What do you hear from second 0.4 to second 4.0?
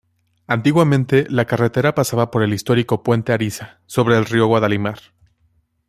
Antiguamente la carretera pasaba por el histórico Puente Ariza